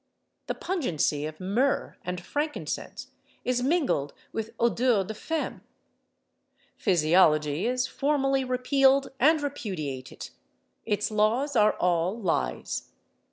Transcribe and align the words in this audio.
The 0.47 0.55
pungency 0.55 1.27
of 1.27 1.39
myrrh 1.39 1.95
and 2.03 2.19
frankincense 2.19 3.11
is 3.45 3.61
mingled 3.61 4.15
with 4.31 4.55
odeur 4.59 5.03
de 5.05 5.13
femme. 5.13 5.61
Physiology 6.75 7.67
is 7.67 7.85
formally 7.85 8.43
repealed 8.43 9.11
and 9.19 9.39
repudiated; 9.43 10.31
its 10.87 11.11
laws 11.11 11.55
are 11.55 11.73
all 11.73 12.19
lies. 12.19 12.89